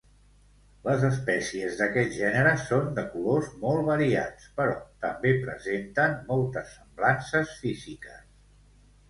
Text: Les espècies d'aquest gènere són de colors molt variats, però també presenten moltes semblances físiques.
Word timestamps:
Les 0.85 1.03
espècies 1.09 1.75
d'aquest 1.81 2.15
gènere 2.19 2.53
són 2.61 2.87
de 3.01 3.03
colors 3.11 3.51
molt 3.65 3.85
variats, 3.91 4.49
però 4.63 4.75
també 5.05 5.35
presenten 5.45 6.19
moltes 6.33 6.75
semblances 6.81 7.55
físiques. 7.61 8.27